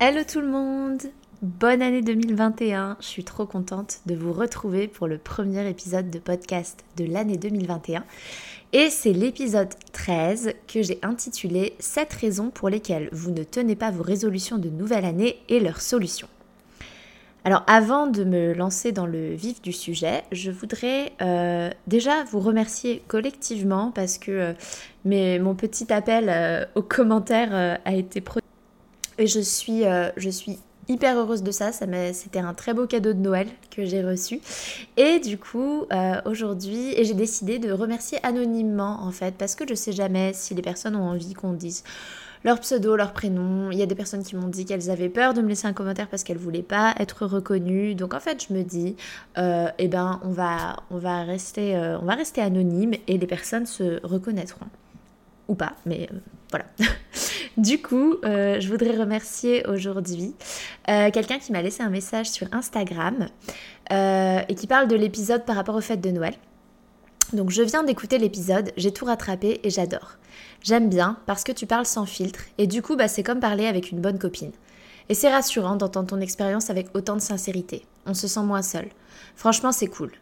[0.00, 1.02] Hello tout le monde
[1.42, 6.20] Bonne année 2021 Je suis trop contente de vous retrouver pour le premier épisode de
[6.20, 8.04] podcast de l'année 2021.
[8.72, 13.90] Et c'est l'épisode 13 que j'ai intitulé 7 raisons pour lesquelles vous ne tenez pas
[13.90, 16.28] vos résolutions de nouvelle année et leurs solutions.
[17.42, 22.38] Alors avant de me lancer dans le vif du sujet, je voudrais euh, déjà vous
[22.38, 24.54] remercier collectivement parce que
[25.04, 28.47] euh, mon petit appel euh, aux commentaires a été produit
[29.18, 31.72] et je suis, euh, je suis hyper heureuse de ça.
[31.72, 34.40] ça C'était un très beau cadeau de Noël que j'ai reçu.
[34.96, 39.74] Et du coup, euh, aujourd'hui, j'ai décidé de remercier anonymement en fait, parce que je
[39.74, 41.84] sais jamais si les personnes ont envie qu'on dise
[42.44, 43.72] leur pseudo, leur prénom.
[43.72, 45.72] Il y a des personnes qui m'ont dit qu'elles avaient peur de me laisser un
[45.72, 47.96] commentaire parce qu'elles voulaient pas être reconnues.
[47.96, 48.94] Donc en fait, je me dis,
[49.38, 53.66] euh, eh ben, on va, on va rester, on va rester anonyme et les personnes
[53.66, 54.66] se reconnaîtront
[55.48, 56.08] ou pas, mais
[56.50, 56.66] voilà.
[57.58, 60.32] Du coup, euh, je voudrais remercier aujourd'hui
[60.88, 63.26] euh, quelqu'un qui m'a laissé un message sur Instagram
[63.90, 66.34] euh, et qui parle de l'épisode par rapport aux fêtes de Noël.
[67.32, 70.18] Donc je viens d'écouter l'épisode, j'ai tout rattrapé et j'adore.
[70.62, 73.66] J'aime bien parce que tu parles sans filtre et du coup bah, c'est comme parler
[73.66, 74.52] avec une bonne copine.
[75.08, 77.84] Et c'est rassurant d'entendre ton expérience avec autant de sincérité.
[78.06, 78.86] On se sent moins seul.
[79.34, 80.12] Franchement c'est cool.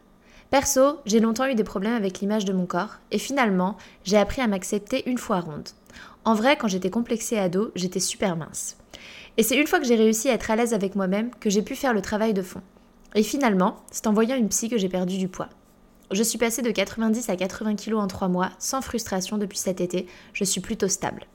[0.49, 4.41] Perso, j'ai longtemps eu des problèmes avec l'image de mon corps et finalement j'ai appris
[4.41, 5.69] à m'accepter une fois ronde.
[6.27, 8.77] En vrai, quand j'étais complexée ado, j'étais super mince.
[9.37, 11.63] Et c'est une fois que j'ai réussi à être à l'aise avec moi-même que j'ai
[11.63, 12.63] pu faire le travail de fond.
[13.15, 15.49] Et finalement, c'est en voyant une psy que j'ai perdu du poids.
[16.11, 19.81] Je suis passée de 90 à 80 kg en 3 mois, sans frustration depuis cet
[19.81, 21.29] été, je suis plutôt stable.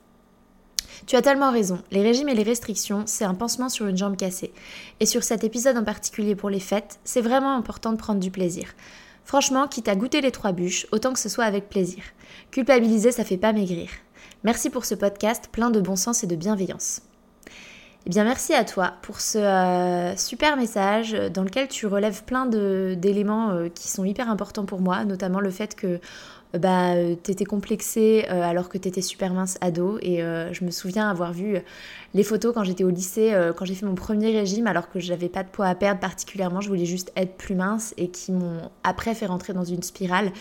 [1.06, 4.18] Tu as tellement raison, les régimes et les restrictions, c'est un pansement sur une jambe
[4.18, 4.51] cassée.
[5.00, 8.30] Et sur cet épisode en particulier pour les fêtes, c'est vraiment important de prendre du
[8.30, 8.68] plaisir.
[9.24, 12.03] Franchement, quitte à goûter les trois bûches, autant que ce soit avec plaisir.
[12.51, 13.88] Culpabiliser, ça fait pas maigrir.
[14.44, 17.02] Merci pour ce podcast plein de bon sens et de bienveillance.
[18.07, 22.47] Eh bien, merci à toi pour ce euh, super message dans lequel tu relèves plein
[22.47, 26.00] d'éléments euh, qui sont hyper importants pour moi, notamment le fait que
[26.57, 29.97] bah, t'étais complexée euh, alors que t'étais super mince ado.
[30.01, 31.57] Et je me souviens avoir vu
[32.13, 35.29] les photos quand j'étais au lycée, quand j'ai fait mon premier régime, alors que j'avais
[35.29, 38.69] pas de poids à perdre particulièrement, je voulais juste être plus mince et qui m'ont
[38.84, 40.31] après fait rentrer dans une spirale.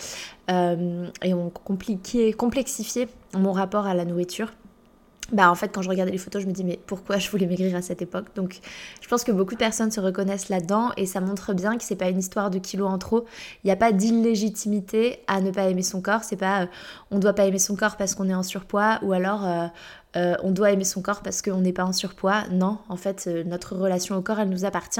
[0.49, 4.51] Et ont compliqué, complexifié mon rapport à la nourriture
[5.31, 7.45] bah en fait quand je regardais les photos je me dis mais pourquoi je voulais
[7.45, 8.25] maigrir à cette époque?
[8.35, 8.59] Donc
[9.01, 11.95] je pense que beaucoup de personnes se reconnaissent là-dedans et ça montre bien que c'est
[11.95, 13.25] pas une histoire de kilos en trop
[13.63, 16.65] il n'y a pas d'illégitimité à ne pas aimer son corps c'est pas euh,
[17.11, 19.67] on doit pas aimer son corps parce qu'on est en surpoids ou alors euh,
[20.17, 22.43] euh, on doit aimer son corps parce qu'on n'est pas en surpoids.
[22.51, 24.99] Non, en fait, notre relation au corps, elle nous appartient.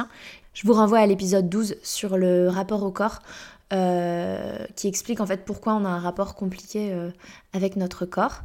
[0.53, 3.19] Je vous renvoie à l'épisode 12 sur le rapport au corps.
[3.73, 7.09] Euh, qui explique en fait pourquoi on a un rapport compliqué euh,
[7.53, 8.41] avec notre corps.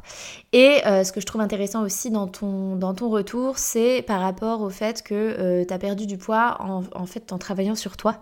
[0.53, 4.21] Et euh, ce que je trouve intéressant aussi dans ton, dans ton retour, c'est par
[4.21, 8.21] rapport au fait que tu as perdu du poids en, fait en travaillant sur toi.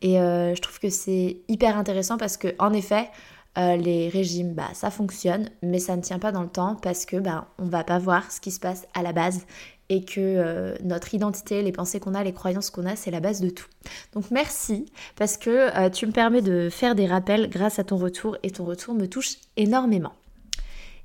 [0.00, 3.10] Et je trouve que c'est hyper intéressant parce que en effet,
[3.56, 7.16] les régimes, bah, ça fonctionne, mais ça ne tient pas dans le temps parce que
[7.16, 9.46] bah, on va pas voir ce qui se passe à la base
[9.88, 13.20] et que euh, notre identité, les pensées qu'on a, les croyances qu'on a, c'est la
[13.20, 13.66] base de tout.
[14.14, 14.86] Donc merci
[15.16, 18.50] parce que euh, tu me permets de faire des rappels grâce à ton retour et
[18.50, 20.12] ton retour me touche énormément.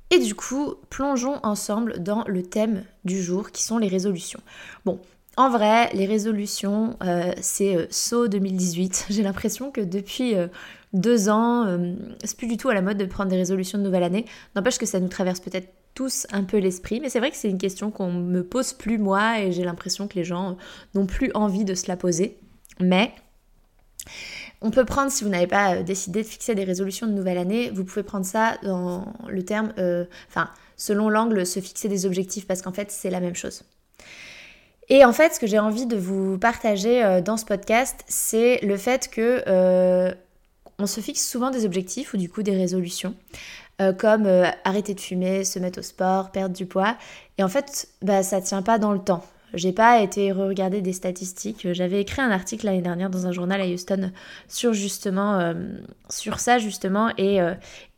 [0.09, 4.41] Et du coup, plongeons ensemble dans le thème du jour qui sont les résolutions.
[4.83, 4.99] Bon,
[5.37, 9.05] en vrai, les résolutions, euh, c'est saut 2018.
[9.09, 10.33] J'ai l'impression que depuis
[10.91, 11.79] deux ans,
[12.25, 14.25] c'est plus du tout à la mode de prendre des résolutions de nouvelle année.
[14.55, 17.49] N'empêche que ça nous traverse peut-être tous un peu l'esprit, mais c'est vrai que c'est
[17.49, 20.57] une question qu'on me pose plus moi et j'ai l'impression que les gens
[20.95, 22.37] n'ont plus envie de se la poser.
[22.79, 23.13] Mais
[24.61, 27.37] on peut prendre, si vous n'avez pas euh, décidé de fixer des résolutions de nouvelle
[27.37, 32.05] année, vous pouvez prendre ça dans le terme, euh, enfin, selon l'angle, se fixer des
[32.05, 33.63] objectifs, parce qu'en fait, c'est la même chose.
[34.89, 38.59] Et en fait, ce que j'ai envie de vous partager euh, dans ce podcast, c'est
[38.63, 40.13] le fait que
[40.79, 43.13] on se fixe souvent des objectifs ou du coup des résolutions,
[43.81, 44.27] euh, comme
[44.63, 46.95] arrêter de fumer, se mettre au sport, perdre du poids.
[47.37, 49.25] Et en fait, bah, ça tient pas dans le temps.
[49.53, 51.73] J'ai pas été regarder des statistiques.
[51.73, 54.13] J'avais écrit un article l'année dernière dans un journal à Houston
[54.47, 55.53] sur justement
[56.09, 57.39] sur ça justement et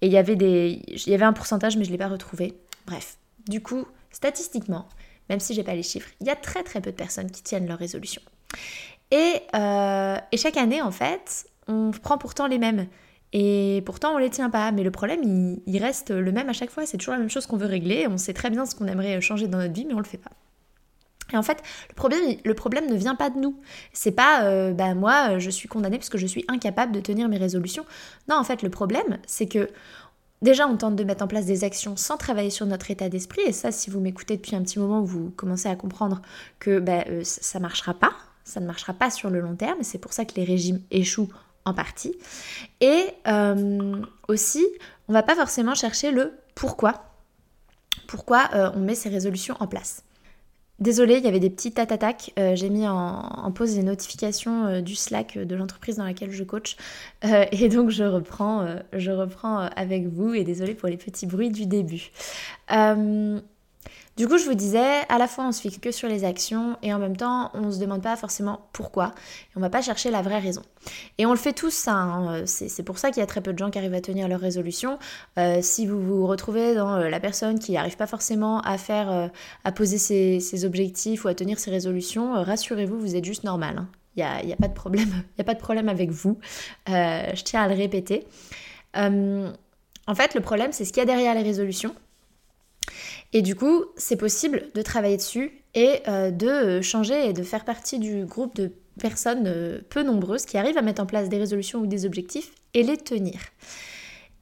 [0.01, 2.57] il y avait des il y avait un pourcentage mais je l'ai pas retrouvé.
[2.87, 4.87] Bref, du coup statistiquement
[5.29, 7.43] même si j'ai pas les chiffres, il y a très très peu de personnes qui
[7.43, 8.21] tiennent leurs résolutions.
[9.11, 12.87] Et, euh, et chaque année, en fait, on prend pourtant les mêmes.
[13.33, 14.71] Et pourtant, on les tient pas.
[14.71, 16.85] Mais le problème, il, reste le même à chaque fois.
[16.85, 18.07] C'est toujours la même chose qu'on veut régler.
[18.07, 20.17] On sait très bien ce qu'on aimerait changer dans notre vie, mais on le fait
[20.17, 20.31] pas.
[21.33, 23.59] Et en fait, le problème, le problème ne vient pas de nous.
[23.91, 27.27] C'est pas, euh, bah moi, je suis condamnée parce que je suis incapable de tenir
[27.27, 27.85] mes résolutions.
[28.29, 29.69] Non, en fait, le problème, c'est que
[30.43, 33.41] Déjà, on tente de mettre en place des actions sans travailler sur notre état d'esprit.
[33.47, 36.21] Et ça, si vous m'écoutez depuis un petit moment, vous commencez à comprendre
[36.59, 38.11] que ben, ça ne marchera pas.
[38.43, 39.77] Ça ne marchera pas sur le long terme.
[39.83, 41.29] C'est pour ça que les régimes échouent
[41.65, 42.15] en partie.
[42.81, 44.65] Et euh, aussi,
[45.07, 47.05] on va pas forcément chercher le pourquoi.
[48.07, 50.03] Pourquoi euh, on met ces résolutions en place.
[50.79, 52.33] Désolée, il y avait des petits tatatacs.
[52.37, 56.75] Euh, j'ai mis en, pause les notifications du Slack de l'entreprise dans laquelle je coach.
[57.51, 60.33] Et donc je reprends, je reprends avec vous.
[60.33, 62.11] Et désolée pour les petits bruits du début.
[64.15, 66.77] Du coup, je vous disais, à la fois on se fixe que sur les actions
[66.83, 69.81] et en même temps on ne se demande pas forcément pourquoi et on va pas
[69.81, 70.61] chercher la vraie raison.
[71.17, 72.45] Et on le fait tous ça, hein.
[72.45, 74.39] c'est pour ça qu'il y a très peu de gens qui arrivent à tenir leurs
[74.39, 74.99] résolutions.
[75.39, 79.11] Euh, si vous vous retrouvez dans euh, la personne qui n'arrive pas forcément à faire,
[79.11, 79.27] euh,
[79.63, 83.79] à poser ses, objectifs ou à tenir ses résolutions, rassurez-vous, vous êtes juste normal.
[83.79, 83.87] Hein.
[84.15, 86.37] Il n'y a, y a, pas de problème, il a pas de problème avec vous.
[86.85, 88.27] je tiens à le répéter.
[88.93, 91.95] en fait, le problème, c'est ce qu'il y a derrière les résolutions.
[93.33, 97.65] Et du coup, c'est possible de travailler dessus et euh, de changer et de faire
[97.65, 101.39] partie du groupe de personnes euh, peu nombreuses qui arrivent à mettre en place des
[101.39, 103.39] résolutions ou des objectifs et les tenir.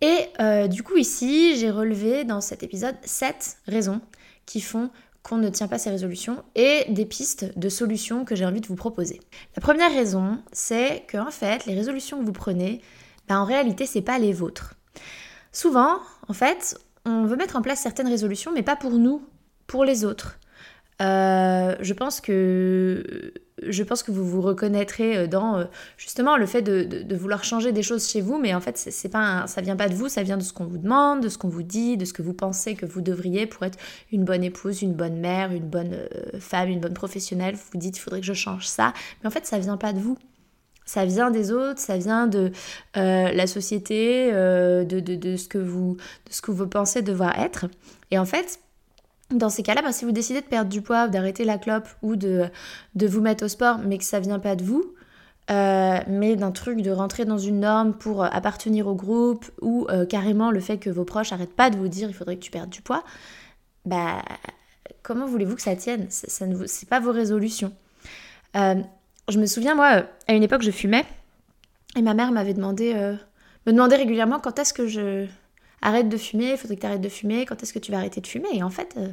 [0.02, 4.02] Et euh, du coup, ici, j'ai relevé dans cet épisode 7 raisons
[4.46, 4.90] qui font
[5.24, 8.68] qu'on ne tient pas ces résolutions et des pistes de solutions que j'ai envie de
[8.68, 9.20] vous proposer.
[9.56, 12.82] La première raison, c'est que en fait, les résolutions que vous prenez,
[13.28, 14.74] ben, en réalité, c'est pas les vôtres.
[15.52, 19.21] Souvent, en fait, on veut mettre en place certaines résolutions, mais pas pour nous,
[19.68, 20.39] pour les autres.
[21.01, 23.33] Euh, je pense que
[23.63, 25.65] je pense que vous vous reconnaîtrez dans euh,
[25.98, 29.45] justement le fait de, vouloir changer des choses chez vous, mais en fait c'est pas
[29.48, 31.48] ça vient pas de vous, ça vient de ce qu'on vous demande, de ce qu'on
[31.48, 33.80] vous dit, de ce que vous pensez que vous devriez pour être
[34.12, 37.56] une bonne épouse, une bonne mère, une bonne euh, femme, une bonne professionnelle.
[37.56, 39.94] Vous vous dites il faudrait que je change ça, mais en fait ça vient pas
[39.94, 40.18] de vous.
[40.92, 42.52] Ça vient des autres, ça vient de
[42.98, 45.96] euh, la société, euh, de, ce que vous,
[46.28, 47.68] de ce que vous pensez devoir être.
[48.12, 48.60] Et en fait,
[49.30, 52.18] dans ces cas-là, bah, si vous décidez de perdre du poids, d'arrêter la clope ou
[52.18, 52.50] de,
[52.94, 54.84] vous mettre au sport, mais que ça vient pas de vous,
[55.50, 60.52] euh, mais d'un truc de rentrer dans une norme pour appartenir au groupe ou carrément
[60.52, 62.70] le fait que vos proches n'arrêtent pas de vous dire il faudrait que tu perdes
[62.70, 63.06] du poids,
[63.86, 64.22] bah
[65.04, 66.08] comment voulez-vous que ça tienne?
[66.10, 67.72] Ça, ça C'est pas vos résolutions.
[69.29, 71.06] Je me souviens, moi, à une époque, je fumais.
[71.95, 73.15] Et ma mère m'avait demandé, euh,
[73.65, 75.27] me demandait régulièrement quand est-ce que je
[75.81, 77.97] arrête de fumer, il faudrait que tu arrêtes de fumer, quand est-ce que tu vas
[77.97, 78.49] arrêter de fumer?
[78.54, 79.09] Et en fait, euh,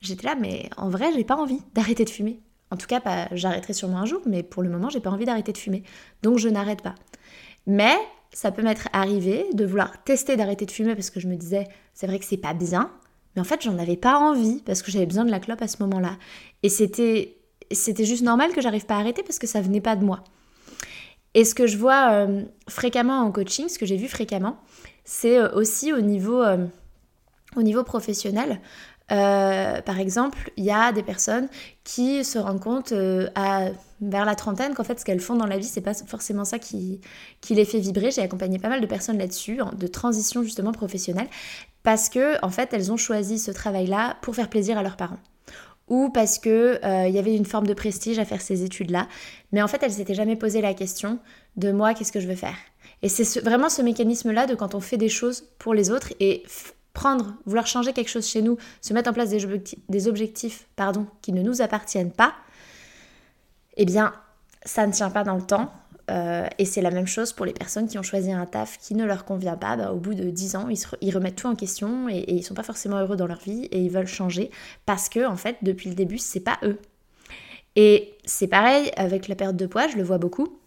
[0.00, 2.40] j'étais là, mais en vrai, j'ai pas envie d'arrêter de fumer.
[2.70, 3.00] En tout cas,
[3.32, 5.82] j'arrêterai sûrement un jour, mais pour le moment, j'ai pas envie d'arrêter de fumer.
[6.22, 6.94] Donc je n'arrête pas.
[7.66, 7.94] Mais
[8.32, 11.66] ça peut m'être arrivé de vouloir tester d'arrêter de fumer parce que je me disais,
[11.94, 12.90] c'est vrai que c'est pas bien,
[13.34, 15.68] mais en fait, j'en avais pas envie parce que j'avais besoin de la clope à
[15.68, 16.18] ce moment-là.
[16.62, 17.37] Et c'était
[17.70, 20.24] c'était juste normal que j'arrive pas à arrêter parce que ça venait pas de moi.
[21.34, 24.56] Et ce que je vois euh, fréquemment en coaching, ce que j'ai vu fréquemment,
[25.04, 26.66] c'est euh, aussi au niveau, euh,
[27.56, 28.60] au niveau professionnel.
[29.08, 31.48] par exemple, il y a des personnes
[31.84, 32.92] qui se rendent compte
[33.34, 33.68] à,
[34.00, 36.58] vers la trentaine qu'en fait ce qu'elles font dans la vie, c'est pas forcément ça
[36.58, 37.00] qui,
[37.50, 38.10] les fait vibrer.
[38.10, 41.28] J'ai accompagné pas mal de personnes là-dessus, de transition justement professionnelle,
[41.82, 45.20] parce que en fait elles ont choisi ce travail-là pour faire plaisir à leurs parents
[45.88, 49.08] ou parce que euh, il y avait une forme de prestige à faire ces études-là.
[49.52, 51.18] Mais en fait, elle s'était jamais posé la question
[51.56, 52.56] de moi, qu'est-ce que je veux faire?
[53.02, 56.42] Et c'est vraiment ce mécanisme-là de quand on fait des choses pour les autres et
[56.92, 60.66] prendre, vouloir changer quelque chose chez nous, se mettre en place des objectifs, des objectifs
[60.74, 62.34] pardon, qui ne nous appartiennent pas,
[63.76, 64.12] eh bien,
[64.64, 65.72] ça ne tient pas dans le temps.
[66.10, 68.94] Euh, et c'est la même chose pour les personnes qui ont choisi un taf qui
[68.94, 69.76] ne leur convient pas.
[69.76, 72.62] Bah, au bout de 10 ans, ils, remettent tout en question et, ils sont pas
[72.62, 74.50] forcément heureux dans leur vie et ils veulent changer
[74.86, 76.78] parce que, en fait, depuis le début, c'est pas eux.
[77.76, 80.58] Et c'est pareil avec la perte de poids, je le vois beaucoup.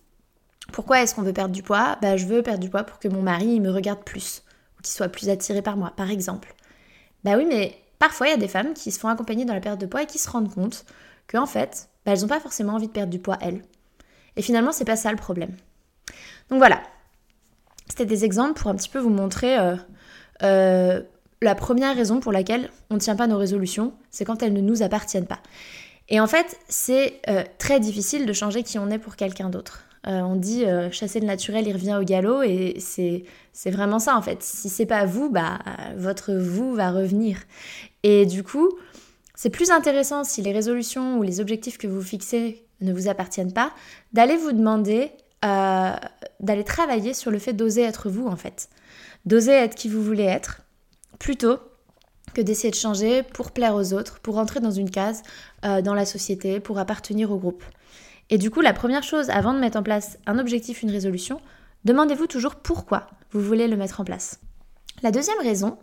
[0.72, 1.98] Pourquoi est-ce qu'on veut perdre du poids?
[2.02, 4.44] Bah, Je veux perdre du poids pour que mon mari me regarde plus,
[4.78, 6.54] ou qu'il soit plus attiré par moi, par exemple.
[7.24, 9.60] Bah oui, mais parfois il y a des femmes qui se font accompagner dans la
[9.60, 10.86] perte de poids et qui se rendent compte
[11.28, 13.62] qu'en fait, bah, elles n'ont pas forcément envie de perdre du poids, elles.
[14.36, 15.56] Et finalement, c'est pas ça le problème.
[16.50, 16.82] Donc voilà,
[17.88, 19.76] c'était des exemples pour un petit peu vous montrer euh,
[20.44, 21.02] euh,
[21.42, 24.62] la première raison pour laquelle on ne tient pas nos résolutions, c'est quand elles ne
[24.62, 25.40] nous appartiennent pas.
[26.10, 29.86] Et en fait, c'est euh, très difficile de changer qui on est pour quelqu'un d'autre.
[30.06, 34.42] on dit chasser le naturel, il revient au galop, et c'est vraiment ça en fait.
[34.42, 35.60] Si c'est pas vous, bah
[35.96, 37.38] votre vous va revenir.
[38.04, 38.70] Et du coup,
[39.36, 43.54] c'est plus intéressant si les résolutions ou les objectifs que vous fixez ne vous appartiennent
[43.54, 43.72] pas,
[44.14, 45.12] d'aller vous demander,
[45.46, 45.94] euh,
[46.40, 48.70] d'aller travailler sur le fait d'oser être vous en fait.
[49.26, 50.62] D'oser être qui vous voulez être,
[51.20, 51.60] plutôt
[52.34, 55.22] que d'essayer de changer pour plaire aux autres, pour entrer dans une case
[55.66, 57.64] euh, dans la société, pour appartenir au groupe.
[58.30, 61.42] Et du coup, la première chose, avant de mettre en place un objectif, une résolution,
[61.84, 64.40] demandez-vous toujours pourquoi vous voulez le mettre en place.
[65.04, 65.78] La deuxième raison,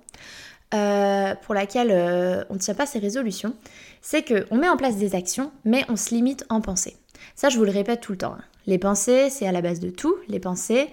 [0.75, 3.55] euh, pour laquelle euh, on ne tient pas ses résolutions,
[4.03, 6.97] c'est qu'on met en place des actions, mais on se limite en pensée.
[7.35, 8.35] Ça, je vous le répète tout le temps.
[8.35, 8.45] Hein.
[8.67, 10.15] Les pensées, c'est à la base de tout.
[10.29, 10.89] Les pensées,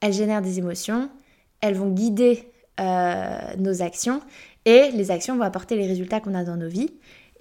[0.00, 1.08] elles génèrent des émotions,
[1.60, 2.50] elles vont guider
[2.80, 4.20] euh, nos actions,
[4.64, 6.90] et les actions vont apporter les résultats qu'on a dans nos vies.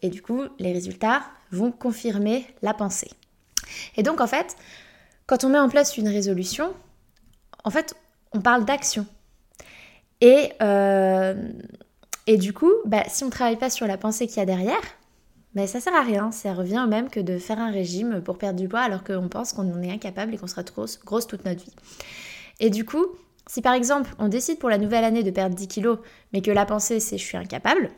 [0.03, 3.09] Et du coup, les résultats vont confirmer la pensée.
[3.97, 4.55] Et donc, en fait,
[5.25, 6.73] quand on met en place une résolution,
[7.63, 7.95] en fait,
[8.33, 9.05] on parle d'action.
[10.21, 11.35] Et, euh,
[12.27, 14.45] et du coup, bah, si on ne travaille pas sur la pensée qu'il y a
[14.45, 14.81] derrière,
[15.55, 16.31] bah, ça sert à rien.
[16.31, 19.27] Ça revient au même que de faire un régime pour perdre du poids alors qu'on
[19.27, 21.73] pense qu'on en est incapable et qu'on sera grosse, grosse toute notre vie.
[22.59, 23.05] Et du coup,
[23.47, 25.97] si par exemple on décide pour la nouvelle année de perdre 10 kilos,
[26.31, 27.89] mais que la pensée c'est je suis incapable,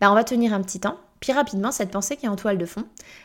[0.00, 0.98] bah on va tenir un petit temps.
[1.20, 2.84] Puis rapidement, cette pensée qui est en toile de fond,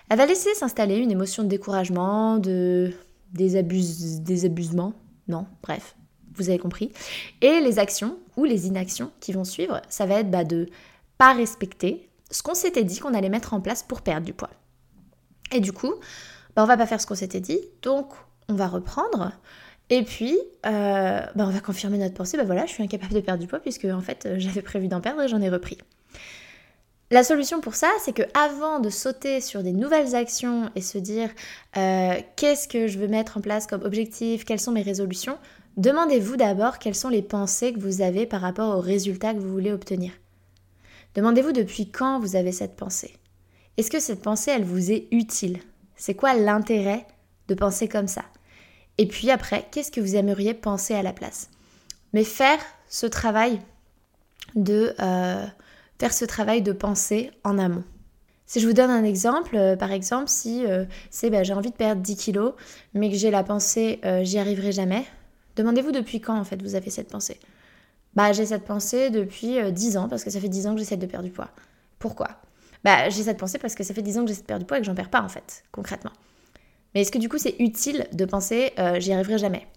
[0.10, 2.94] elle va laisser s'installer une émotion de découragement, de
[3.34, 4.94] désabuse, désabusement,
[5.28, 5.96] non, bref,
[6.38, 6.92] vous avez compris.
[7.42, 10.68] Et les actions ou les inactions qui vont suivre, ça va être bah, de
[11.18, 14.50] pas respecter ce qu'on s'était dit qu'on allait mettre en place pour perdre du poids.
[15.52, 15.94] Et du coup,
[16.56, 18.12] bah, on va pas faire ce qu'on s'était dit, donc
[18.50, 19.32] on va reprendre.
[19.90, 23.22] Et puis, euh, bah, on va confirmer notre pensée, bah voilà, je suis incapable de
[23.22, 25.78] perdre du poids puisque en fait j'avais prévu d'en perdre et j'en ai repris.
[27.10, 30.98] La solution pour ça, c'est que avant de sauter sur des nouvelles actions et se
[30.98, 31.30] dire
[31.78, 35.38] euh, qu'est-ce que je veux mettre en place comme objectif, quelles sont mes résolutions,
[35.78, 39.52] Demandez-vous d'abord quelles sont les pensées que vous avez par rapport aux résultats que vous
[39.52, 40.12] voulez obtenir.
[41.14, 43.16] Demandez-vous depuis quand vous avez cette pensée.
[43.78, 45.60] Est-ce que cette pensée, elle vous est utile?
[45.96, 47.06] C'est quoi l'intérêt
[47.48, 48.24] de penser comme ça?
[48.98, 51.52] Et puis après, qu'est-ce que vous aimeriez penser à la place?
[52.12, 53.62] Mais faire ce travail
[54.56, 55.46] de euh,
[56.00, 57.84] faire ce travail de pensée en amont.
[58.48, 61.70] Si je vous donne un exemple, euh, par exemple, si euh, c'est bah, j'ai envie
[61.70, 62.54] de perdre 10 kilos,
[62.96, 65.06] mais que j'ai la pensée j'y arriverai jamais,
[65.58, 67.40] Demandez-vous depuis quand en fait vous avez cette pensée?
[68.14, 70.80] Bah j'ai cette pensée depuis 10 euh, ans parce que ça fait 10 ans que
[70.80, 71.50] j'essaie de perdre du poids.
[71.98, 72.28] Pourquoi?
[72.84, 74.68] Bah j'ai cette pensée parce que ça fait 10 ans que j'essaie de perdre du
[74.68, 76.12] poids et que j'en perds pas en fait, concrètement.
[76.94, 79.68] Mais est-ce que du coup c'est utile de penser euh, j'y arriverai jamais?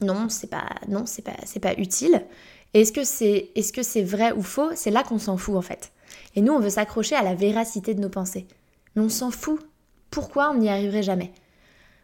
[0.00, 2.24] Non, c'est pas non, c'est pas c'est pas utile.
[2.72, 4.70] est-ce que c'est est-ce que c'est vrai ou faux?
[4.74, 5.92] C'est là qu'on s'en fout en fait.
[6.34, 8.46] Et nous on veut s'accrocher à la véracité de nos pensées.
[8.96, 9.60] Mais on s'en fout.
[10.10, 11.30] Pourquoi on n'y arriverait jamais?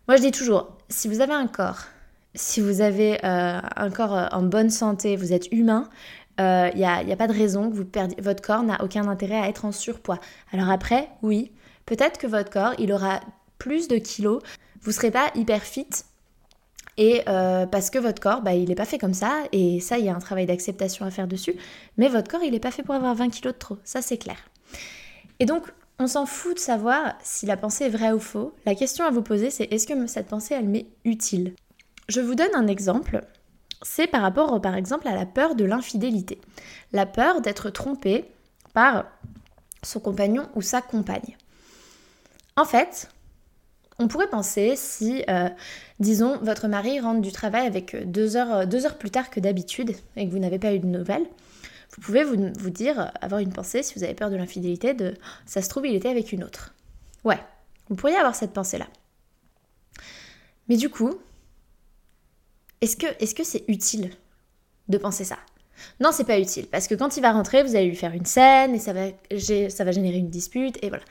[0.07, 1.87] Moi je dis toujours, si vous avez un corps
[2.35, 5.89] si vous avez euh, un corps euh, en bonne santé, vous êtes humain,
[6.39, 9.39] il euh, n'y a, pas de raison que vous perdiez, votre corps n'a aucun intérêt
[9.39, 10.19] à être en surpoids.
[10.53, 11.53] Alors après, oui,
[11.87, 13.21] peut-être que votre corps, il aura
[13.59, 14.43] plus de kilos,
[14.83, 15.87] vous serez pas hyper fit,
[16.97, 20.05] et parce que votre corps, bah, il n'est pas fait comme ça, et ça, il
[20.05, 21.55] y a un travail d'acceptation à faire dessus,
[21.97, 24.19] mais votre corps, il n'est pas fait pour avoir 20 kilos de trop, ça c'est
[24.19, 24.37] clair.
[25.39, 28.53] Et donc, on s'en fout de savoir si la pensée est vraie ou faux.
[28.67, 31.55] La question à vous poser, c'est est-ce que cette pensée, elle m'est utile?
[32.09, 33.25] Je vous donne un exemple.
[33.83, 36.41] C'est par rapport, par exemple, à la peur de l'infidélité.
[36.93, 38.25] La peur d'être trompé
[38.73, 39.07] par
[39.83, 41.37] son compagnon ou sa compagne.
[42.57, 43.09] En fait,
[43.99, 45.49] on pourrait penser si, euh,
[46.01, 49.95] disons, votre mari rentre du travail avec deux heures, deux heures plus tard que d'habitude
[50.17, 51.27] et que vous n'avez pas eu de nouvelles,
[51.97, 55.15] vous pouvez vous, vous, dire, avoir une pensée, si vous avez peur de l'infidélité, de
[55.47, 56.75] ça se trouve, il était avec une autre.
[57.23, 57.39] Ouais,
[57.89, 58.89] vous pourriez avoir cette pensée-là.
[60.69, 61.19] Mais du coup,
[62.85, 64.11] est-ce que c'est utile
[64.89, 65.39] de penser ça?
[66.01, 68.25] Non, c'est pas utile parce que quand il va rentrer, vous allez lui faire une
[68.25, 69.09] scène et ça va
[69.69, 71.05] ça va générer une dispute et voilà.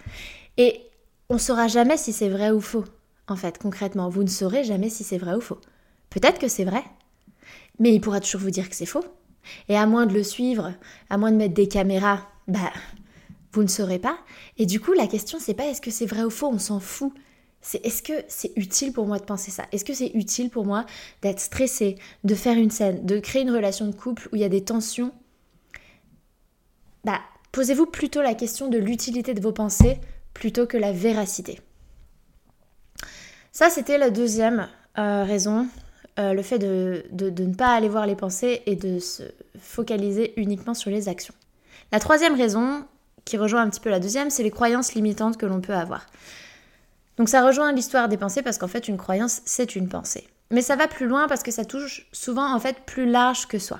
[0.57, 0.81] Et
[1.29, 2.85] on saura jamais si c'est vrai ou faux.
[3.27, 5.59] En fait, concrètement, vous ne saurez jamais si c'est vrai ou faux.
[6.09, 6.83] Peut-être que c'est vrai,
[7.79, 9.03] mais il pourra toujours vous dire que c'est faux.
[9.67, 10.73] Et à moins de le suivre,
[11.09, 12.71] à moins de mettre des caméras, bah
[13.51, 14.17] vous ne saurez pas.
[14.57, 16.79] Et du coup, la question c'est pas est-ce que c'est vrai ou faux, on s'en
[16.79, 17.13] fout
[17.63, 19.63] c'est est-ce que c'est utile pour moi de penser ça?
[19.71, 20.85] Est-ce que c'est utile pour moi
[21.21, 24.45] d'être stressée, de faire une scène, de créer une relation de couple où il y
[24.45, 25.11] a des tensions?
[27.05, 27.21] Bah,
[27.53, 29.97] posez-vous plutôt la question de l'utilité de vos pensées
[30.33, 31.61] plutôt que la véracité.
[33.53, 34.67] Ça, c'était la deuxième
[34.97, 35.67] euh, raison,
[36.19, 39.23] euh, le fait de, ne pas aller voir les pensées et de se
[39.57, 41.33] focaliser uniquement sur les actions.
[41.93, 42.85] La troisième raison,
[43.23, 46.07] qui rejoint un petit peu la deuxième, c'est les croyances limitantes que l'on peut avoir.
[47.17, 50.27] Donc ça rejoint l'histoire des pensées parce qu'en fait une croyance c'est une pensée.
[50.51, 53.59] Mais ça va plus loin parce que ça touche souvent en fait plus large que
[53.59, 53.79] soi.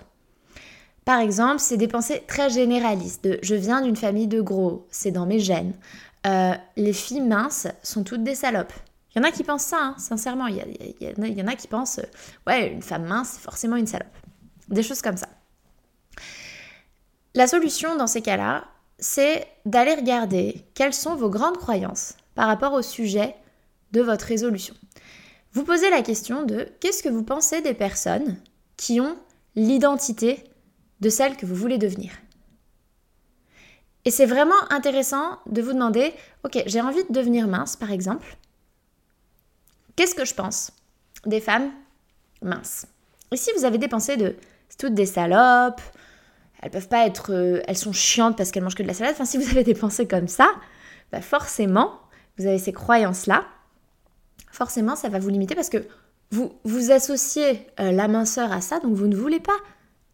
[1.05, 5.25] Par exemple, c'est des pensées très généralistes je viens d'une famille de gros, c'est dans
[5.25, 5.73] mes gènes.
[6.25, 8.73] Euh, les filles minces sont toutes des salopes.
[9.13, 10.47] Il y en a qui pensent ça, sincèrement.
[10.47, 12.07] Il y, en a qui pensent, euh,
[12.47, 14.07] ouais, une femme mince, c'est forcément une salope.
[14.69, 15.27] Des choses comme ça.
[17.35, 18.63] La solution dans ces cas-là,
[18.97, 23.35] c'est d'aller regarder quelles sont vos grandes croyances par rapport au sujet
[23.91, 24.75] de votre résolution.
[25.53, 28.37] Vous posez la question de qu'est-ce que vous pensez des personnes
[28.75, 29.17] qui ont
[29.55, 30.43] l'identité
[30.99, 32.11] de celle que vous voulez devenir.
[34.05, 36.13] Et c'est vraiment intéressant de vous demander,
[36.43, 38.37] ok, j'ai envie de devenir mince par exemple.
[39.95, 40.71] Qu'est-ce que je pense
[41.25, 41.71] des femmes
[42.41, 42.87] minces?
[43.31, 44.35] Et si vous avez des pensées de
[44.69, 45.81] c'est toutes des salopes,
[46.61, 49.13] elles peuvent pas être, euh, elles sont chiantes parce qu'elles mangent que de la salade.
[49.13, 50.49] Enfin, si vous avez des pensées comme ça,
[51.11, 51.99] bah forcément,
[52.37, 53.45] vous avez ces croyances-là,
[54.51, 55.85] forcément, ça va vous limiter parce que
[56.31, 59.57] vous, vous associez euh, la minceur à ça, donc vous ne voulez pas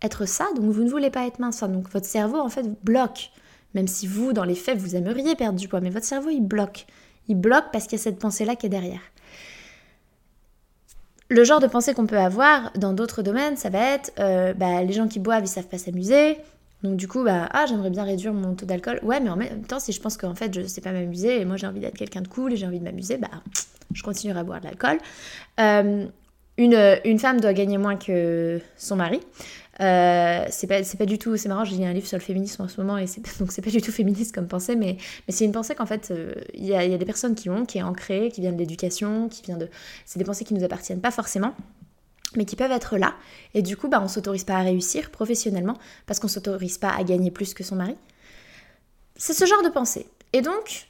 [0.01, 1.61] être ça, donc vous ne voulez pas être mince.
[1.61, 3.31] Donc votre cerveau, en fait, bloque.
[3.73, 6.41] Même si vous, dans les faits, vous aimeriez perdre du poids, mais votre cerveau, il
[6.41, 6.87] bloque.
[7.27, 9.01] Il bloque parce qu'il y a cette pensée-là qui est derrière.
[11.29, 14.81] Le genre de pensée qu'on peut avoir dans d'autres domaines, ça va être euh, bah,
[14.81, 16.39] les gens qui boivent, ils savent pas s'amuser,
[16.83, 18.99] donc du coup, bah, ah, j'aimerais bien réduire mon taux d'alcool.
[19.03, 21.45] Ouais, mais en même temps, si je pense qu'en fait, je sais pas m'amuser et
[21.45, 23.29] moi j'ai envie d'être quelqu'un de cool et j'ai envie de m'amuser, bah,
[23.93, 24.97] je continuerai à boire de l'alcool.
[25.59, 26.05] Euh,
[26.57, 29.19] une, une, femme doit gagner moins que son mari.
[29.81, 32.63] Euh, c'est pas, pas du tout, c'est marrant, j'ai lu un livre sur le féminisme
[32.63, 33.05] en ce moment et
[33.39, 36.11] donc c'est pas du tout féministe comme pensée, mais, mais c'est une pensée qu'en fait,
[36.11, 38.51] euh, il y, a, y, a, des personnes qui ont, qui est ancrée, qui vient
[38.51, 39.69] de l'éducation, qui vient de.
[40.05, 41.53] C'est des pensées qui nous appartiennent pas forcément
[42.35, 43.15] mais qui peuvent être là.
[43.53, 47.03] Et du coup, bah, on s'autorise pas à réussir professionnellement parce qu'on s'autorise pas à
[47.03, 47.95] gagner plus que son mari.
[49.15, 50.07] C'est ce genre de pensée.
[50.33, 50.87] Et donc,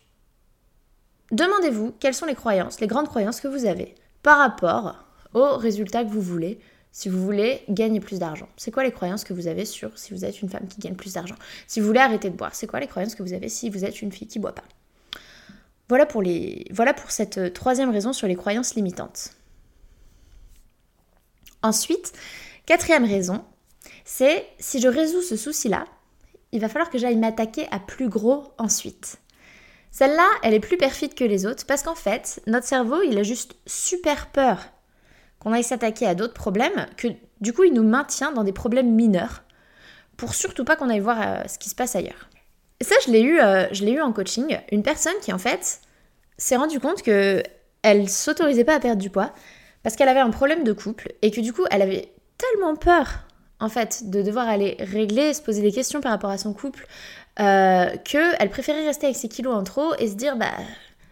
[1.31, 6.03] demandez-vous quelles sont les croyances, les grandes croyances que vous avez par rapport aux résultats
[6.03, 6.59] que vous voulez
[6.91, 8.49] si vous voulez gagner plus d'argent.
[8.57, 10.95] C'est quoi les croyances que vous avez sur si vous êtes une femme qui gagne
[10.95, 11.35] plus d'argent?
[11.67, 13.85] Si vous voulez arrêter de boire, c'est quoi les croyances que vous avez si vous
[13.85, 14.63] êtes une fille qui boit pas?
[15.87, 16.65] Voilà pour, les...
[16.71, 19.31] voilà pour cette troisième raison sur les croyances limitantes.
[21.61, 22.13] Ensuite,
[22.65, 23.43] quatrième raison,
[24.05, 25.85] c'est si je résous ce souci-là,
[26.51, 29.17] il va falloir que j'aille m'attaquer à plus gros ensuite.
[29.91, 33.23] Celle-là, elle est plus perfide que les autres parce qu'en fait, notre cerveau, il a
[33.23, 34.59] juste super peur
[35.39, 37.07] qu'on aille s'attaquer à d'autres problèmes, que
[37.41, 39.43] du coup, il nous maintient dans des problèmes mineurs
[40.17, 42.29] pour surtout pas qu'on aille voir euh, ce qui se passe ailleurs.
[42.81, 44.57] Et ça, je l'ai eu, euh, je l'ai eu en coaching.
[44.71, 45.81] Une personne qui, en fait,
[46.37, 47.41] s'est rendue compte que
[47.81, 49.33] elle s'autorisait pas à perdre du poids
[49.83, 53.25] parce qu'elle avait un problème de couple et que du coup, elle avait tellement peur
[53.59, 56.87] en fait de devoir aller régler, se poser des questions par rapport à son couple,
[57.39, 60.51] euh, qu'elle préférait rester avec ses kilos en trop et se dire bah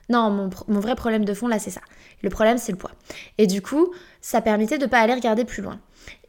[0.10, 1.82] non, mon, mon vrai problème de fond là c'est ça.
[2.22, 2.92] Le problème c'est le poids.
[3.38, 5.80] Et du coup, ça permettait de ne pas aller regarder plus loin.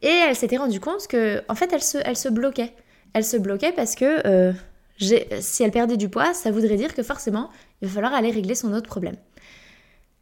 [0.01, 2.73] Et elle s'était rendue compte que en fait elle se, elle se bloquait.
[3.13, 4.53] Elle se bloquait parce que euh,
[5.39, 7.49] si elle perdait du poids, ça voudrait dire que forcément
[7.81, 9.15] il va falloir aller régler son autre problème.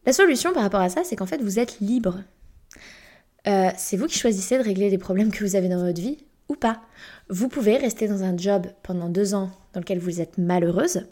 [0.08, 2.24] La solution par rapport à ça, c'est qu'en fait, vous êtes libre.
[3.46, 6.18] Euh, c'est vous qui choisissez de régler les problèmes que vous avez dans votre vie
[6.48, 6.80] ou pas.
[7.30, 11.08] Vous pouvez rester dans un job pendant deux ans dans lequel vous êtes malheureuse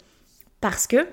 [0.62, 1.06] parce que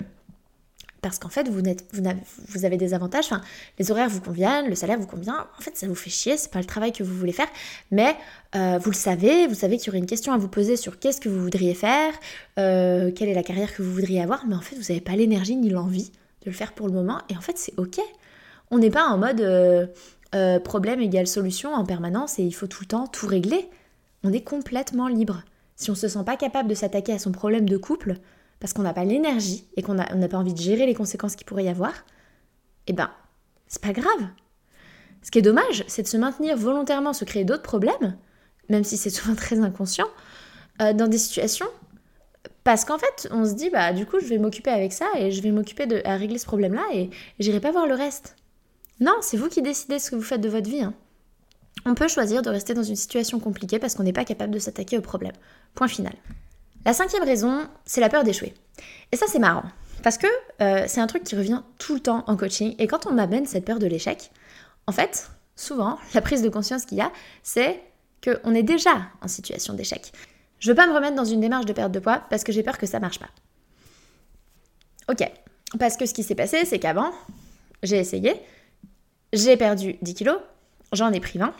[1.01, 2.03] parce qu'en fait vous, vous,
[2.47, 3.29] vous, avez des avantages,
[3.77, 6.49] les horaires vous conviennent, le salaire vous convient, en fait ça vous fait chier, c'est
[6.49, 7.49] pas le travail que vous voulez faire,
[7.91, 8.15] mais
[8.55, 10.99] euh, vous le savez, vous savez qu'il y aurait une question à vous poser sur
[10.99, 12.13] qu'est-ce que vous voudriez faire,
[12.57, 15.17] euh, quelle est la carrière que vous voudriez avoir, mais en fait vous n'avez pas
[15.17, 16.13] l'énergie ni l'envie
[16.43, 17.19] de le faire pour le moment.
[17.29, 17.99] Et en fait, c'est ok.
[18.71, 19.87] On n'est pas en mode euh,
[20.35, 23.69] euh, problème égale solution en permanence et il faut tout le temps tout régler.
[24.23, 25.43] On est complètement libre.
[25.75, 28.15] Si on ne se sent pas capable de s'attaquer à son problème de couple,
[28.59, 31.45] parce qu'on n'a pas l'énergie et qu'on n'a pas envie de gérer les conséquences qu'il
[31.45, 31.93] pourrait y avoir,
[32.87, 33.09] eh ben,
[33.67, 34.27] c'est pas grave.
[35.21, 38.17] Ce qui est dommage, c'est de se maintenir volontairement, se créer d'autres problèmes,
[38.69, 40.07] même si c'est souvent très inconscient,
[40.81, 41.67] euh, dans des situations
[42.63, 45.31] parce qu'en fait, on se dit, bah du coup, je vais m'occuper avec ça et
[45.31, 48.35] je vais m'occuper de à régler ce problème-là et j'irai pas voir le reste.
[48.99, 50.81] Non, c'est vous qui décidez ce que vous faites de votre vie.
[50.81, 50.93] Hein.
[51.85, 54.59] On peut choisir de rester dans une situation compliquée parce qu'on n'est pas capable de
[54.59, 55.33] s'attaquer au problème.
[55.73, 56.13] Point final.
[56.85, 58.53] La cinquième raison, c'est la peur d'échouer.
[59.11, 59.63] Et ça, c'est marrant.
[60.03, 60.27] Parce que
[60.61, 62.75] euh, c'est un truc qui revient tout le temps en coaching.
[62.77, 64.31] Et quand on m'amène cette peur de l'échec,
[64.87, 67.81] en fait, souvent, la prise de conscience qu'il y a, c'est
[68.23, 70.11] qu'on est déjà en situation d'échec.
[70.63, 72.63] Je veux pas me remettre dans une démarche de perte de poids parce que j'ai
[72.63, 73.27] peur que ça marche pas.
[75.09, 75.29] Ok,
[75.77, 77.11] Parce que ce qui s'est passé, c'est qu'avant,
[77.83, 78.41] j'ai essayé,
[79.33, 80.37] j'ai perdu 10 kilos,
[80.93, 81.53] j'en ai pris 20.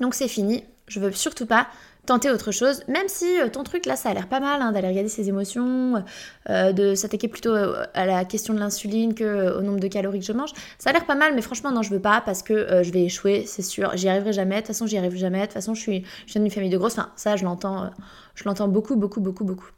[0.00, 1.68] Donc c'est fini, je veux surtout pas
[2.06, 4.72] tenter autre chose, même si euh, ton truc là ça a l'air pas mal hein,
[4.72, 6.02] d'aller regarder ses émotions,
[6.50, 10.18] euh, de s'attaquer plutôt euh, à la question de l'insuline que au nombre de calories
[10.18, 12.42] que je mange, ça a l'air pas mal, mais franchement non je veux pas parce
[12.42, 15.40] que je vais échouer, c'est sûr, j'y arriverai jamais, de toute façon j'y arrive jamais,
[15.40, 17.90] de toute façon je suis, je viens d'une famille de grosses, enfin ça je l'entends,
[18.34, 19.70] je l'entends beaucoup beaucoup beaucoup beaucoup.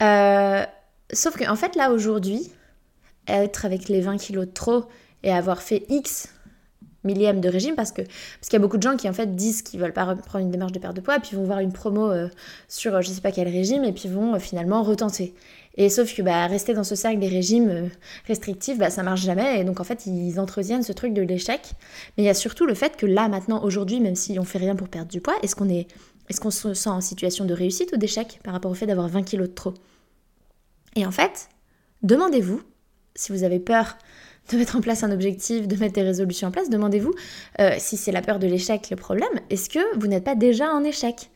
[0.00, 2.50] sauf que en fait là aujourd'hui,
[3.28, 4.86] être avec les 20 kilos de trop
[5.22, 6.28] et avoir fait X
[7.06, 9.34] millième de régime parce que parce qu'il y a beaucoup de gens qui en fait
[9.34, 11.72] disent qu'ils veulent pas prendre une démarche de perte de poids puis vont voir une
[11.72, 12.28] promo euh,
[12.68, 15.34] sur euh, je sais pas quel régime et puis vont euh, finalement retenter.
[15.78, 17.90] Et sauf que bah, rester dans ce cercle des régimes
[18.26, 19.60] restrictifs, bah, ça marche jamais.
[19.60, 21.60] Et donc en fait, ils entretiennent ce truc de l'échec.
[22.16, 24.56] Mais il y a surtout le fait que là, maintenant, aujourd'hui, même si on fait
[24.56, 25.86] rien pour perdre du poids, est-ce qu'on est,
[26.30, 29.08] est-ce qu'on se sent en situation de réussite ou d'échec par rapport au fait d'avoir
[29.08, 29.74] 20 kilos de trop?
[30.94, 31.50] Et en fait,
[32.02, 32.62] demandez-vous
[33.14, 33.96] si vous avez peur
[34.50, 37.14] de mettre en place un objectif, de mettre des résolutions en place, demandez-vous
[37.60, 40.72] euh, si c'est la peur de l'échec le problème, est-ce que vous n'êtes pas déjà
[40.72, 41.30] en échec?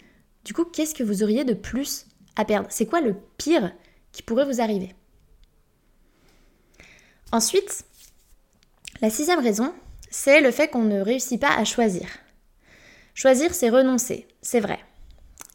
[0.44, 2.68] Du coup, qu'est-ce que vous auriez de plus à perdre?
[2.70, 3.72] C'est quoi le pire
[4.12, 4.94] qui pourrait vous arriver?
[7.32, 7.84] Ensuite,
[9.02, 9.72] la sixième raison,
[10.10, 12.08] c'est le fait qu'on ne réussit pas à choisir.
[13.14, 14.80] Choisir, c'est renoncer, c'est vrai.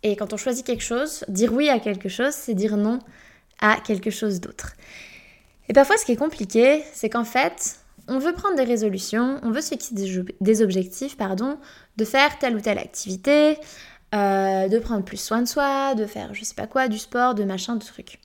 [0.03, 2.99] Et quand on choisit quelque chose, dire oui à quelque chose, c'est dire non
[3.59, 4.73] à quelque chose d'autre.
[5.69, 9.51] Et parfois, ce qui est compliqué, c'est qu'en fait, on veut prendre des résolutions, on
[9.51, 9.95] veut se fixer
[10.39, 11.57] des, objectifs, pardon,
[11.97, 13.57] de faire telle ou telle activité,
[14.13, 17.33] euh, de prendre plus soin de soi, de faire je sais pas quoi, du sport,
[17.33, 18.19] de machin, de trucs.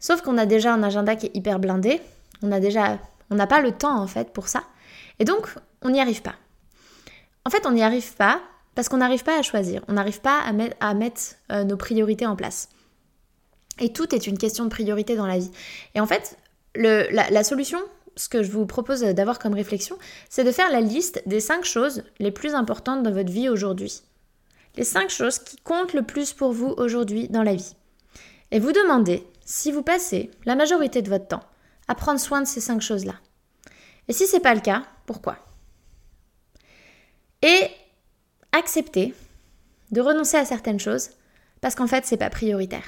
[0.00, 2.00] Sauf qu'on a déjà un agenda qui est hyper blindé,
[2.42, 2.98] on a déjà,
[3.30, 4.64] on n'a pas le temps en fait pour ça,
[5.20, 6.34] et donc on n'y arrive pas.
[7.44, 8.40] En fait, on n'y arrive pas
[8.74, 10.52] parce qu'on n'arrive pas à choisir, on n'arrive pas à,
[10.94, 11.20] mettre,
[11.52, 12.68] euh, nos priorités en place.
[13.78, 15.50] Et tout est une question de priorité dans la vie.
[15.94, 16.36] Et en fait,
[16.74, 17.78] la, solution,
[18.16, 21.64] ce que je vous propose d'avoir comme réflexion, c'est de faire la liste des 5
[21.64, 24.02] choses les plus importantes dans votre vie aujourd'hui.
[24.76, 27.74] Les 5 choses qui comptent le plus pour vous aujourd'hui dans la vie.
[28.50, 31.44] Et vous demandez si vous passez la majorité de votre temps
[31.88, 33.14] à prendre soin de ces 5 choses-là.
[34.08, 35.36] Et si ce n'est pas le cas, pourquoi?
[37.42, 37.70] Et
[38.52, 39.14] accepter
[39.90, 41.10] de renoncer à certaines choses
[41.60, 42.84] parce qu'en fait, ce n'est pas prioritaire.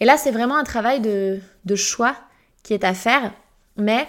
[0.00, 1.40] Et là, c'est vraiment un travail de
[1.76, 2.16] choix
[2.64, 3.32] qui est à faire,
[3.76, 4.08] mais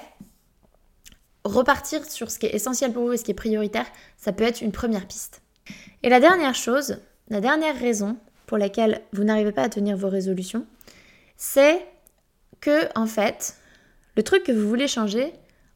[1.44, 3.86] repartir sur ce qui est essentiel pour vous et ce qui est prioritaire,
[4.18, 5.44] ça peut être une première piste.
[6.02, 6.98] Et la dernière chose,
[7.30, 10.65] la dernière raison pour laquelle vous n'arrivez pas à tenir vos résolutions,
[11.38, 11.86] c'est
[12.62, 13.56] que en fait,
[14.15, 15.34] le truc que vous voulez changer,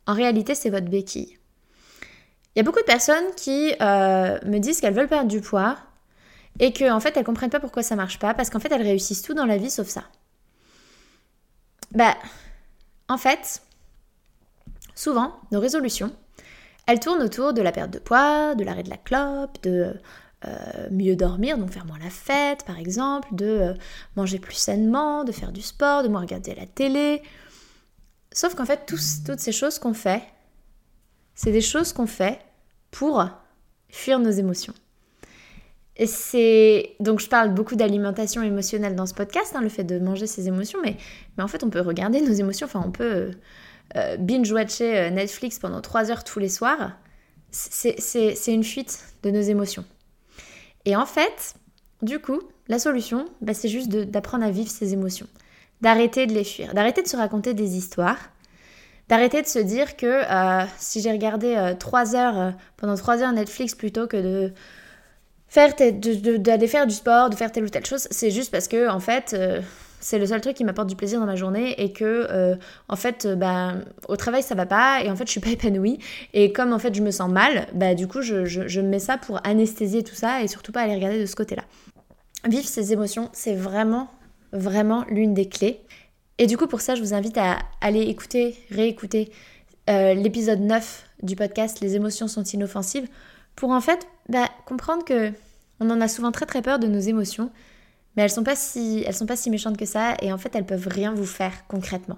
[0.08, 1.38] en réalité, c'est votre béquille.
[2.56, 5.78] Il y a beaucoup de personnes qui euh, me disent qu'elles veulent perdre du poids
[6.60, 8.82] et qu'en en fait, elles comprennent pas pourquoi ça marche pas parce qu'en fait, elles
[8.82, 10.04] réussissent tout dans la vie sauf ça.
[11.92, 12.18] Bah,
[13.10, 13.62] en fait,
[14.96, 16.16] souvent, nos résolutions,
[16.88, 19.94] elles tournent autour de la perte de poids, de l'arrêt de la clope, de
[20.46, 23.74] euh, mieux dormir, donc faire moins la fête par exemple, de euh,
[24.16, 27.22] manger plus sainement, de faire du sport, de moins regarder la télé.
[28.32, 30.24] Sauf qu'en fait, toutes ces choses qu'on fait,
[31.36, 32.40] c'est des choses qu'on fait
[32.92, 33.26] pour
[33.90, 34.74] fuir nos émotions.
[36.06, 40.28] C'est donc je parle beaucoup d'alimentation émotionnelle dans ce podcast, hein, le fait de manger
[40.28, 40.96] ses émotions, mais,
[41.38, 43.32] en fait on peut regarder nos émotions, enfin on peut
[43.96, 46.94] euh, binge-watcher euh, Netflix pendant trois heures tous les soirs.
[47.52, 49.84] C'est une fuite de nos émotions.
[50.86, 51.56] Et en fait,
[52.04, 55.26] du coup, la solution, bah, c'est juste d'apprendre à vivre ces émotions,
[55.82, 58.20] d'arrêter de les fuir, d'arrêter de se raconter des histoires,
[59.10, 63.74] d'arrêter de se dire que euh, si j'ai regardé trois heures pendant trois heures Netflix
[63.74, 64.54] plutôt que de
[65.50, 68.90] faire d'aller faire du sport, de faire telle ou telle chose, c'est juste parce que
[68.90, 69.62] en fait euh,
[70.00, 72.56] c'est le seul truc qui m'apporte du plaisir dans ma journée et que euh,
[72.88, 73.74] en fait euh, bah,
[74.08, 76.00] au travail ça va pas et en fait je suis pas épanouie
[76.34, 79.18] et comme en fait je me sens mal, bah du coup je, je, mets ça
[79.18, 81.64] pour anesthésier tout ça et surtout pas aller regarder de ce côté-là.
[82.48, 84.08] Vivre ses émotions, c'est vraiment
[84.54, 85.82] vraiment l'une des clés.
[86.38, 89.32] Et du coup pour ça je vous invite à aller écouter, réécouter
[89.88, 93.08] l'épisode 9 du podcast Les émotions sont inoffensives
[93.56, 95.32] pour en fait bah, comprendre que
[95.80, 97.52] on en a souvent très très peur de nos émotions,
[98.16, 100.56] mais elles sont pas si elles sont pas si méchantes que ça et en fait
[100.56, 102.18] elles peuvent rien vous faire concrètement.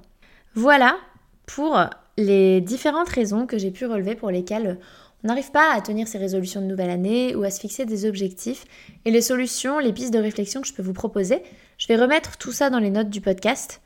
[0.55, 0.97] Voilà
[1.45, 1.79] pour
[2.17, 4.79] les différentes raisons que j'ai pu relever pour lesquelles
[5.23, 8.05] on n'arrive pas à tenir ses résolutions de nouvelle année ou à se fixer des
[8.05, 8.65] objectifs
[9.05, 11.43] et les solutions, les pistes de réflexion que je peux vous proposer.
[11.77, 13.81] Je vais remettre tout ça dans les notes du podcast.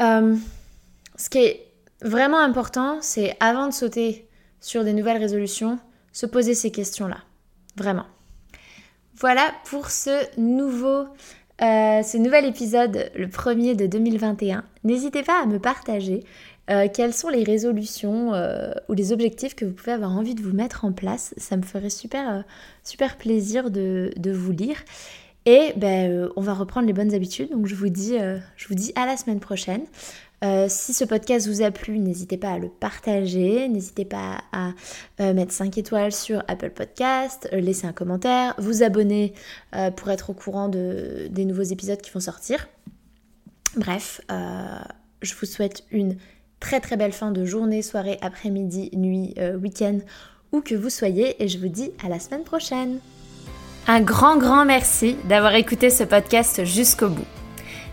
[0.00, 0.36] Euh,
[1.16, 1.66] ce qui est
[2.02, 4.26] vraiment important, c'est avant de sauter
[4.60, 5.78] sur des nouvelles résolutions,
[6.18, 7.18] se poser ces questions-là.
[7.76, 8.06] Vraiment.
[9.14, 11.06] Voilà pour ce nouveau
[11.60, 14.64] ce nouvel épisode, le premier de 2021.
[14.84, 16.24] N'hésitez pas à me partager
[16.94, 18.30] quelles sont les résolutions
[18.88, 21.34] ou les objectifs que vous pouvez avoir envie de vous mettre en place.
[21.36, 22.44] Ça me ferait super,
[22.84, 24.76] super plaisir de, de vous lire.
[25.48, 27.50] Et ben, euh, on va reprendre les bonnes habitudes.
[27.50, 29.80] Donc je vous dis, euh, je vous dis à la semaine prochaine.
[30.44, 34.72] Euh, si ce podcast vous a plu, n'hésitez pas à le partager, n'hésitez pas à
[35.18, 39.34] mettre 5 étoiles sur Apple Podcast, laisser un commentaire, vous abonner
[39.96, 42.68] pour être au courant de, des nouveaux épisodes qui vont sortir.
[43.76, 46.16] Bref, je vous souhaite une
[46.60, 49.98] très très belle fin de journée, soirée, après-midi, nuit, week-end,
[50.52, 53.00] où que vous soyez, et je vous dis à la semaine prochaine.
[53.90, 57.37] Un grand grand merci d'avoir écouté ce podcast jusqu'au bout.